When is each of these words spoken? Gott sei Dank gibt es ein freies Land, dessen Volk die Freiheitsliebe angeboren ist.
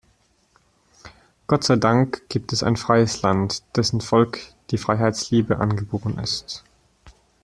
Gott 1.45 1.63
sei 1.63 1.75
Dank 1.75 2.27
gibt 2.27 2.53
es 2.53 2.63
ein 2.63 2.75
freies 2.75 3.21
Land, 3.21 3.61
dessen 3.77 4.01
Volk 4.01 4.39
die 4.71 4.79
Freiheitsliebe 4.79 5.59
angeboren 5.59 6.17
ist. 6.17 6.63